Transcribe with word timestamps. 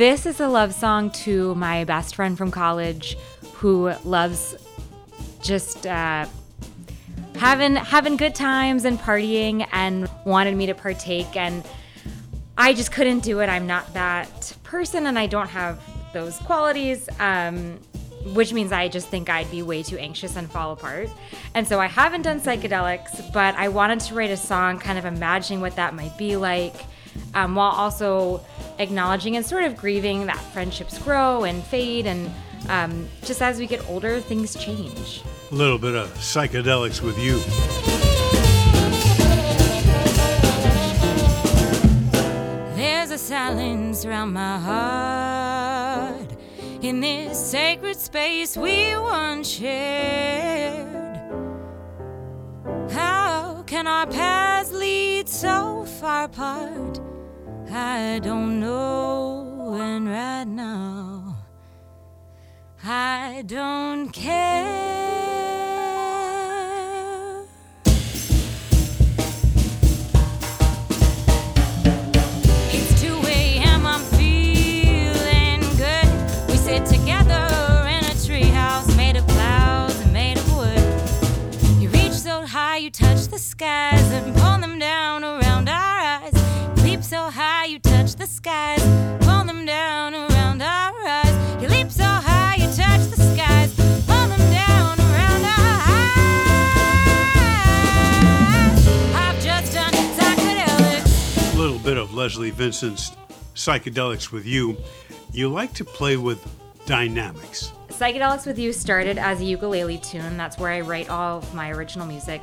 This 0.00 0.24
is 0.24 0.40
a 0.40 0.48
love 0.48 0.72
song 0.72 1.10
to 1.24 1.54
my 1.56 1.84
best 1.84 2.14
friend 2.14 2.38
from 2.38 2.50
college 2.50 3.18
who 3.56 3.92
loves 4.02 4.56
just 5.42 5.86
uh, 5.86 6.24
having 7.36 7.76
having 7.76 8.16
good 8.16 8.34
times 8.34 8.86
and 8.86 8.98
partying 8.98 9.68
and 9.72 10.08
wanted 10.24 10.56
me 10.56 10.64
to 10.64 10.74
partake 10.74 11.36
and 11.36 11.62
I 12.56 12.72
just 12.72 12.92
couldn't 12.92 13.18
do 13.18 13.40
it. 13.40 13.50
I'm 13.50 13.66
not 13.66 13.92
that 13.92 14.56
person 14.62 15.06
and 15.06 15.18
I 15.18 15.26
don't 15.26 15.48
have 15.48 15.78
those 16.14 16.38
qualities. 16.38 17.06
Um, 17.18 17.78
which 18.34 18.52
means 18.54 18.72
I 18.72 18.88
just 18.88 19.08
think 19.08 19.28
I'd 19.28 19.50
be 19.50 19.62
way 19.62 19.82
too 19.82 19.96
anxious 19.96 20.36
and 20.36 20.50
fall 20.50 20.72
apart. 20.72 21.08
And 21.54 21.66
so 21.66 21.80
I 21.80 21.86
haven't 21.86 22.22
done 22.22 22.38
psychedelics, 22.38 23.32
but 23.32 23.54
I 23.54 23.68
wanted 23.68 24.00
to 24.00 24.14
write 24.14 24.30
a 24.30 24.36
song 24.36 24.78
kind 24.78 24.98
of 24.98 25.06
imagining 25.06 25.62
what 25.62 25.76
that 25.76 25.94
might 25.94 26.16
be 26.18 26.36
like, 26.36 26.74
um, 27.32 27.54
while 27.54 27.70
also 27.70 28.44
acknowledging 28.80 29.36
and 29.36 29.44
sort 29.44 29.64
of 29.64 29.76
grieving 29.76 30.26
that 30.26 30.40
friendships 30.52 30.98
grow 30.98 31.44
and 31.44 31.62
fade. 31.62 32.06
And 32.06 32.30
um, 32.68 33.08
just 33.22 33.42
as 33.42 33.58
we 33.58 33.66
get 33.66 33.88
older, 33.88 34.20
things 34.20 34.56
change. 34.56 35.22
A 35.52 35.54
little 35.54 35.78
bit 35.78 35.94
of 35.94 36.08
psychedelics 36.14 37.02
with 37.02 37.18
you. 37.18 37.38
There's 42.76 43.10
a 43.10 43.18
silence 43.18 44.04
around 44.04 44.32
my 44.32 44.58
heart 44.58 46.30
in 46.82 47.00
this 47.00 47.38
sacred 47.38 47.96
space 47.96 48.56
we 48.56 48.96
once 48.96 49.48
shared. 49.48 50.88
How 52.90 53.62
can 53.66 53.86
our 53.86 54.06
paths 54.06 54.72
lead 54.72 55.28
so 55.28 55.84
far 55.84 56.24
apart? 56.24 57.00
I 57.72 58.18
don't 58.18 58.58
know, 58.58 59.78
and 59.80 60.08
right 60.08 60.44
now, 60.44 61.36
I 62.82 63.44
don't 63.46 64.10
care. 64.10 64.66
It's 72.72 73.00
2 73.00 73.22
a.m. 73.26 73.86
I'm 73.86 74.00
feeling 74.16 75.60
good. 75.76 76.08
We 76.48 76.56
sit 76.56 76.84
together 76.86 77.86
in 77.88 78.04
a 78.04 78.14
treehouse 78.18 78.96
made 78.96 79.16
of 79.16 79.26
clouds 79.28 80.00
and 80.00 80.12
made 80.12 80.38
of 80.38 80.56
wood. 80.56 81.80
You 81.80 81.88
reach 81.90 82.14
so 82.14 82.44
high, 82.44 82.78
you 82.78 82.90
touch 82.90 83.28
the 83.28 83.38
skies 83.38 84.10
Leslie 102.20 102.50
Vincent's 102.50 103.16
psychedelics 103.54 104.30
with 104.30 104.44
you. 104.44 104.76
You 105.32 105.48
like 105.48 105.72
to 105.72 105.86
play 105.86 106.18
with 106.18 106.46
dynamics. 106.84 107.72
Psychedelics 107.88 108.46
with 108.46 108.58
You 108.58 108.74
started 108.74 109.16
as 109.16 109.40
a 109.40 109.44
ukulele 109.46 109.96
tune. 109.96 110.36
That's 110.36 110.58
where 110.58 110.70
I 110.70 110.82
write 110.82 111.08
all 111.08 111.38
of 111.38 111.54
my 111.54 111.70
original 111.70 112.06
music. 112.06 112.42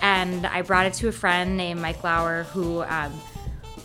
And 0.00 0.46
I 0.46 0.62
brought 0.62 0.86
it 0.86 0.94
to 0.94 1.08
a 1.08 1.12
friend 1.12 1.58
named 1.58 1.82
Mike 1.82 2.02
Lauer 2.02 2.44
who 2.44 2.82
um, 2.84 3.12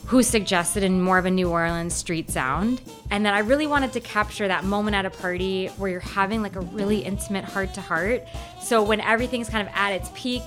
who 0.06 0.24
suggested 0.24 0.84
in 0.84 1.02
more 1.02 1.18
of 1.18 1.26
a 1.26 1.32
New 1.32 1.50
Orleans 1.50 1.94
street 1.94 2.32
sound. 2.32 2.82
And 3.12 3.26
then 3.26 3.34
I 3.34 3.40
really 3.40 3.68
wanted 3.68 3.92
to 3.92 4.00
capture 4.00 4.48
that 4.48 4.64
moment 4.64 4.96
at 4.96 5.06
a 5.06 5.10
party 5.10 5.68
where 5.76 5.92
you're 5.92 6.00
having 6.00 6.44
like 6.44 6.56
a 6.56 6.62
really 6.62 7.00
intimate 7.00 7.44
heart 7.44 7.74
to 7.74 7.82
heart. 7.82 8.24
So 8.62 8.82
when 8.82 9.02
everything's 9.02 9.50
kind 9.50 9.68
of 9.68 9.74
at 9.76 9.92
its 9.92 10.10
peak 10.16 10.44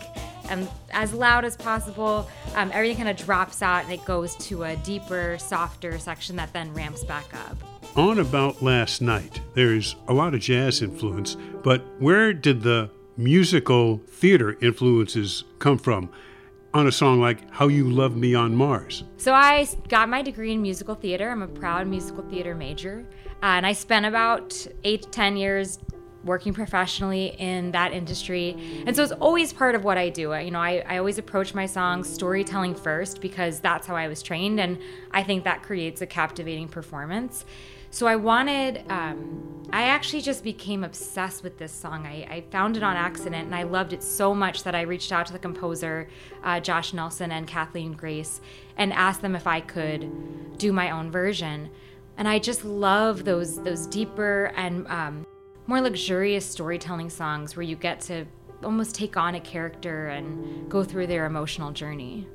and 0.48 0.68
as 0.90 1.12
loud 1.12 1.44
as 1.44 1.56
possible, 1.56 2.28
um, 2.54 2.70
everything 2.72 2.96
kind 2.96 3.08
of 3.08 3.16
drops 3.16 3.62
out 3.62 3.84
and 3.84 3.92
it 3.92 4.04
goes 4.04 4.34
to 4.36 4.64
a 4.64 4.76
deeper, 4.76 5.36
softer 5.38 5.98
section 5.98 6.36
that 6.36 6.52
then 6.52 6.72
ramps 6.74 7.04
back 7.04 7.26
up. 7.34 7.56
On 7.96 8.18
About 8.18 8.62
Last 8.62 9.00
Night, 9.00 9.40
there's 9.54 9.96
a 10.06 10.12
lot 10.12 10.34
of 10.34 10.40
jazz 10.40 10.82
influence, 10.82 11.36
but 11.62 11.82
where 11.98 12.32
did 12.32 12.62
the 12.62 12.90
musical 13.16 13.98
theater 14.08 14.56
influences 14.60 15.44
come 15.58 15.78
from 15.78 16.08
on 16.74 16.86
a 16.86 16.92
song 16.92 17.20
like 17.20 17.50
How 17.50 17.66
You 17.68 17.90
Love 17.90 18.16
Me 18.16 18.34
on 18.34 18.54
Mars? 18.54 19.04
So 19.16 19.32
I 19.32 19.66
got 19.88 20.08
my 20.08 20.22
degree 20.22 20.52
in 20.52 20.62
musical 20.62 20.94
theater. 20.94 21.30
I'm 21.30 21.42
a 21.42 21.48
proud 21.48 21.86
musical 21.88 22.22
theater 22.24 22.54
major, 22.54 23.04
uh, 23.42 23.46
and 23.46 23.66
I 23.66 23.72
spent 23.72 24.06
about 24.06 24.66
eight 24.84 25.02
to 25.02 25.08
ten 25.10 25.36
years 25.36 25.78
working 26.24 26.52
professionally 26.52 27.36
in 27.38 27.70
that 27.72 27.92
industry. 27.92 28.56
And 28.86 28.94
so 28.94 29.02
it's 29.02 29.12
always 29.12 29.52
part 29.52 29.74
of 29.74 29.84
what 29.84 29.96
I 29.98 30.08
do. 30.08 30.34
You 30.34 30.50
know, 30.50 30.60
I, 30.60 30.84
I 30.86 30.98
always 30.98 31.18
approach 31.18 31.54
my 31.54 31.66
songs 31.66 32.08
storytelling 32.12 32.74
first 32.74 33.20
because 33.20 33.60
that's 33.60 33.86
how 33.86 33.96
I 33.96 34.08
was 34.08 34.22
trained, 34.22 34.60
and 34.60 34.78
I 35.10 35.22
think 35.22 35.44
that 35.44 35.62
creates 35.62 36.00
a 36.02 36.06
captivating 36.06 36.68
performance. 36.68 37.44
So 37.90 38.06
I 38.06 38.16
wanted, 38.16 38.84
um, 38.90 39.62
I 39.72 39.84
actually 39.84 40.20
just 40.20 40.44
became 40.44 40.84
obsessed 40.84 41.42
with 41.42 41.56
this 41.56 41.72
song. 41.72 42.06
I, 42.06 42.26
I 42.30 42.44
found 42.50 42.76
it 42.76 42.82
on 42.82 42.96
accident 42.96 43.46
and 43.46 43.54
I 43.54 43.62
loved 43.62 43.94
it 43.94 44.02
so 44.02 44.34
much 44.34 44.62
that 44.64 44.74
I 44.74 44.82
reached 44.82 45.10
out 45.10 45.26
to 45.26 45.32
the 45.32 45.38
composer, 45.38 46.08
uh, 46.44 46.60
Josh 46.60 46.92
Nelson 46.92 47.32
and 47.32 47.46
Kathleen 47.46 47.92
Grace, 47.92 48.42
and 48.76 48.92
asked 48.92 49.22
them 49.22 49.34
if 49.34 49.46
I 49.46 49.60
could 49.60 50.58
do 50.58 50.70
my 50.70 50.90
own 50.90 51.10
version. 51.10 51.70
And 52.18 52.28
I 52.28 52.38
just 52.38 52.64
love 52.64 53.24
those 53.24 53.62
those 53.62 53.86
deeper 53.86 54.52
and 54.56 54.86
um, 54.88 55.26
more 55.68 55.82
luxurious 55.82 56.46
storytelling 56.46 57.10
songs 57.10 57.54
where 57.54 57.62
you 57.62 57.76
get 57.76 58.00
to 58.00 58.24
almost 58.64 58.94
take 58.94 59.18
on 59.18 59.34
a 59.34 59.40
character 59.40 60.06
and 60.06 60.68
go 60.70 60.82
through 60.82 61.06
their 61.06 61.26
emotional 61.26 61.70
journey. 61.72 62.26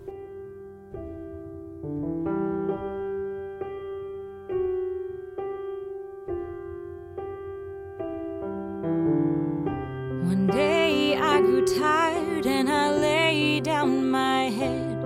One 10.22 10.48
day 10.52 11.18
I 11.18 11.42
grew 11.42 11.66
tired 11.66 12.46
and 12.46 12.70
I 12.70 12.92
lay 12.92 13.60
down 13.62 14.12
my 14.12 14.44
head. 14.52 15.04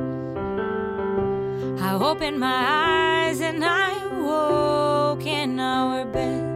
I 1.79 1.93
opened 1.93 2.41
my 2.41 3.29
eyes 3.29 3.39
and 3.39 3.63
I 3.63 4.05
woke 4.17 5.25
in 5.25 5.61
our 5.61 6.03
bed. 6.03 6.46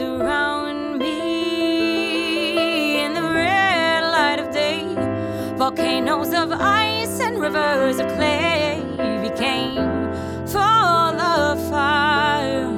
Around 0.00 0.98
me 0.98 1.84
in 3.04 3.14
the 3.14 3.22
red 3.22 4.02
light 4.02 4.38
of 4.38 4.52
day. 4.52 4.82
Volcanoes 5.56 6.32
of 6.32 6.52
ice 6.52 7.20
and 7.20 7.40
rivers 7.40 7.98
of 7.98 8.06
clay 8.16 8.82
became 9.22 10.12
full 10.46 10.60
of 10.60 11.58
fire 11.70 12.70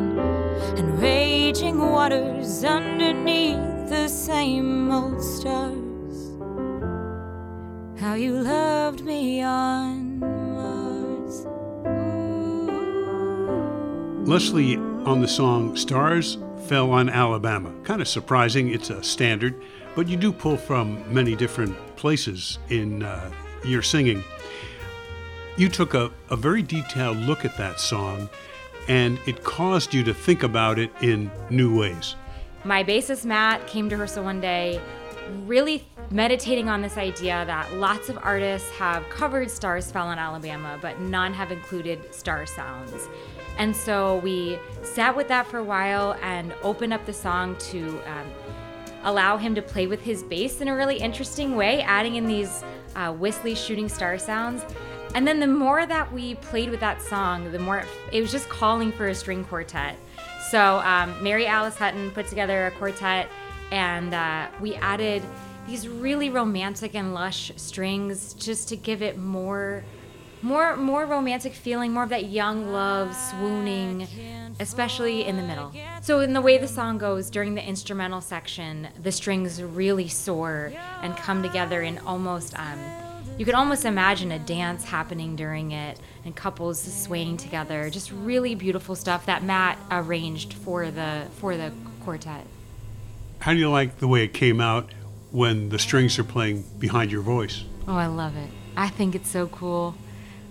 and 0.76 1.00
raging 1.00 1.78
waters 1.78 2.64
underneath 2.64 3.88
the 3.88 4.08
same 4.08 4.90
old 4.90 5.22
stars. 5.22 6.36
How 8.00 8.14
you 8.14 8.40
loved 8.40 9.04
me 9.04 9.42
on 9.42 10.20
Mars. 10.20 11.46
Leslie 14.28 14.76
on 14.76 15.20
the 15.20 15.28
song 15.28 15.74
Stars 15.76 16.38
Fell 16.68 16.90
on 16.90 17.08
Alabama. 17.08 17.72
Kind 17.82 18.02
of 18.02 18.08
surprising, 18.08 18.68
it's 18.68 18.90
a 18.90 19.02
standard, 19.02 19.54
but 19.94 20.06
you 20.06 20.18
do 20.18 20.30
pull 20.30 20.58
from 20.58 21.02
many 21.12 21.34
different 21.34 21.74
places 21.96 22.58
in 22.68 23.02
uh, 23.02 23.30
your 23.64 23.80
singing. 23.80 24.22
You 25.56 25.70
took 25.70 25.94
a, 25.94 26.10
a 26.28 26.36
very 26.36 26.62
detailed 26.62 27.16
look 27.16 27.46
at 27.46 27.56
that 27.56 27.80
song, 27.80 28.28
and 28.86 29.18
it 29.26 29.44
caused 29.44 29.94
you 29.94 30.04
to 30.04 30.12
think 30.12 30.42
about 30.42 30.78
it 30.78 30.90
in 31.00 31.30
new 31.48 31.78
ways. 31.78 32.16
my 32.64 32.84
bassist 32.84 33.24
Matt 33.24 33.66
came 33.66 33.88
to 33.88 33.96
rehearsal 33.96 34.24
one 34.24 34.40
day, 34.40 34.78
really 35.46 35.86
meditating 36.10 36.68
on 36.68 36.82
this 36.82 36.96
idea 36.96 37.44
that 37.46 37.72
lots 37.74 38.08
of 38.08 38.18
artists 38.22 38.70
have 38.72 39.08
covered 39.08 39.50
Stars 39.50 39.90
Fell 39.90 40.10
in 40.10 40.18
Alabama, 40.18 40.78
but 40.82 41.00
none 41.00 41.32
have 41.32 41.50
included 41.50 42.14
star 42.14 42.46
sounds. 42.46 43.08
And 43.58 43.74
so 43.74 44.18
we 44.18 44.58
sat 44.82 45.16
with 45.16 45.28
that 45.28 45.46
for 45.46 45.58
a 45.58 45.64
while 45.64 46.16
and 46.22 46.54
opened 46.62 46.92
up 46.92 47.04
the 47.04 47.12
song 47.12 47.56
to 47.56 48.00
um, 48.06 48.26
allow 49.02 49.36
him 49.36 49.54
to 49.56 49.62
play 49.62 49.86
with 49.86 50.00
his 50.00 50.22
bass 50.22 50.60
in 50.60 50.68
a 50.68 50.74
really 50.74 50.96
interesting 50.98 51.56
way, 51.56 51.82
adding 51.82 52.16
in 52.16 52.26
these 52.26 52.64
uh, 52.94 53.12
whistly 53.12 53.54
shooting 53.54 53.88
star 53.88 54.16
sounds. 54.16 54.64
And 55.14 55.26
then 55.26 55.40
the 55.40 55.46
more 55.46 55.86
that 55.86 56.12
we 56.12 56.36
played 56.36 56.70
with 56.70 56.80
that 56.80 57.02
song, 57.02 57.50
the 57.50 57.58
more 57.58 57.78
it, 57.78 57.86
it 58.12 58.20
was 58.20 58.30
just 58.30 58.48
calling 58.48 58.92
for 58.92 59.08
a 59.08 59.14
string 59.14 59.44
quartet. 59.44 59.96
So 60.50 60.78
um, 60.78 61.20
Mary 61.22 61.46
Alice 61.46 61.76
Hutton 61.76 62.10
put 62.12 62.28
together 62.28 62.66
a 62.66 62.70
quartet, 62.72 63.28
and 63.70 64.14
uh, 64.14 64.48
we 64.60 64.74
added 64.76 65.22
these 65.66 65.88
really 65.88 66.30
romantic 66.30 66.94
and 66.94 67.12
lush 67.12 67.52
strings 67.56 68.34
just 68.34 68.68
to 68.68 68.76
give 68.76 69.02
it 69.02 69.18
more 69.18 69.84
more 70.42 70.76
more 70.76 71.04
romantic 71.06 71.52
feeling 71.52 71.92
more 71.92 72.04
of 72.04 72.08
that 72.08 72.26
young 72.26 72.72
love 72.72 73.14
swooning 73.14 74.06
especially 74.60 75.24
in 75.24 75.36
the 75.36 75.42
middle 75.42 75.72
so 76.00 76.20
in 76.20 76.32
the 76.32 76.40
way 76.40 76.58
the 76.58 76.68
song 76.68 76.98
goes 76.98 77.30
during 77.30 77.54
the 77.54 77.66
instrumental 77.66 78.20
section 78.20 78.88
the 79.02 79.12
strings 79.12 79.62
really 79.62 80.08
soar 80.08 80.72
and 81.02 81.16
come 81.16 81.42
together 81.42 81.82
in 81.82 81.98
almost 82.00 82.58
um, 82.58 82.78
you 83.36 83.44
could 83.44 83.54
almost 83.54 83.84
imagine 83.84 84.32
a 84.32 84.38
dance 84.38 84.84
happening 84.84 85.36
during 85.36 85.72
it 85.72 85.98
and 86.24 86.34
couples 86.34 86.80
swaying 86.80 87.36
together 87.36 87.90
just 87.90 88.12
really 88.12 88.54
beautiful 88.54 88.94
stuff 88.94 89.26
that 89.26 89.42
matt 89.42 89.78
arranged 89.90 90.52
for 90.52 90.90
the 90.90 91.26
for 91.38 91.56
the 91.56 91.72
quartet 92.04 92.46
How 93.40 93.52
do 93.52 93.58
you 93.58 93.70
like 93.70 93.98
the 93.98 94.08
way 94.08 94.24
it 94.24 94.32
came 94.34 94.60
out 94.60 94.90
when 95.30 95.68
the 95.68 95.78
strings 95.78 96.18
are 96.18 96.24
playing 96.24 96.64
behind 96.78 97.12
your 97.12 97.20
voice? 97.20 97.64
Oh, 97.86 97.94
I 97.96 98.06
love 98.06 98.34
it. 98.36 98.50
I 98.76 98.88
think 98.88 99.14
it's 99.14 99.28
so 99.30 99.46
cool. 99.46 99.94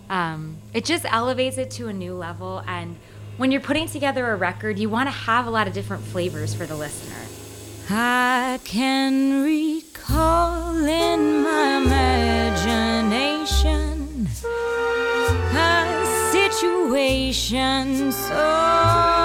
Um, 0.09 0.57
it 0.73 0.85
just 0.85 1.05
elevates 1.05 1.57
it 1.57 1.71
to 1.71 1.87
a 1.87 1.93
new 1.93 2.13
level. 2.13 2.63
And 2.67 2.95
when 3.37 3.51
you're 3.51 3.61
putting 3.61 3.87
together 3.87 4.31
a 4.31 4.35
record, 4.35 4.79
you 4.79 4.89
want 4.89 5.07
to 5.07 5.11
have 5.11 5.47
a 5.47 5.49
lot 5.49 5.67
of 5.67 5.73
different 5.73 6.03
flavors 6.03 6.53
for 6.53 6.65
the 6.65 6.75
listener. 6.75 7.15
I 7.89 8.59
can 8.63 9.43
recall 9.43 10.75
in 10.85 11.43
my 11.43 11.81
imagination 11.85 13.07
a 15.53 16.29
situation 16.31 18.11
so 18.11 19.16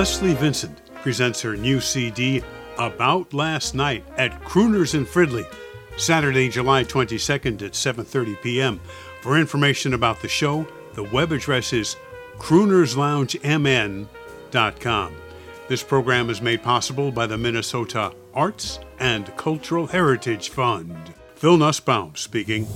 Leslie 0.00 0.34
Vincent 0.34 0.80
presents 1.02 1.42
her 1.42 1.56
new 1.56 1.78
CD, 1.78 2.42
About 2.78 3.34
Last 3.34 3.74
Night, 3.74 4.04
at 4.16 4.40
Crooners 4.42 4.94
in 4.94 5.04
Fridley, 5.04 5.44
Saturday, 5.98 6.48
July 6.48 6.84
22nd 6.84 7.60
at 7.60 7.72
7.30 7.72 8.40
p.m. 8.40 8.80
For 9.20 9.38
information 9.38 9.94
about 9.94 10.20
the 10.20 10.28
show, 10.28 10.66
the 10.94 11.04
web 11.04 11.30
address 11.32 11.72
is 11.72 11.96
croonersloungemn.com. 12.38 15.16
This 15.68 15.82
program 15.82 16.30
is 16.30 16.42
made 16.42 16.62
possible 16.62 17.12
by 17.12 17.26
the 17.26 17.38
Minnesota 17.38 18.12
Arts 18.34 18.80
and 18.98 19.36
Cultural 19.36 19.86
Heritage 19.86 20.48
Fund. 20.48 21.14
Phil 21.36 21.56
Nusbaum 21.56 22.16
speaking. 22.16 22.66